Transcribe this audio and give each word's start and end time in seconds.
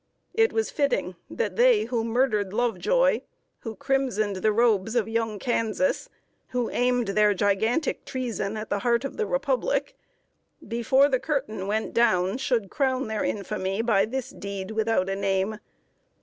It 0.33 0.51
was 0.51 0.71
fitting 0.71 1.15
that 1.29 1.57
they 1.57 1.83
who 1.83 2.03
murdered 2.03 2.53
Lovejoy, 2.53 3.21
who 3.59 3.75
crimsoned 3.75 4.37
the 4.37 4.51
robes 4.51 4.95
of 4.95 5.07
young 5.07 5.37
Kansas, 5.37 6.09
who 6.47 6.71
aimed 6.71 7.09
their 7.09 7.35
gigantic 7.35 8.03
Treason 8.03 8.57
at 8.57 8.71
the 8.71 8.79
heart 8.79 9.05
of 9.05 9.17
the 9.17 9.27
Republic, 9.27 9.95
before 10.67 11.07
the 11.07 11.19
curtain 11.19 11.67
went 11.67 11.93
down, 11.93 12.39
should 12.39 12.71
crown 12.71 13.09
their 13.09 13.23
infamy 13.23 13.83
by 13.83 14.05
this 14.05 14.31
deed 14.31 14.71
without 14.71 15.07
a 15.07 15.15
name. 15.15 15.59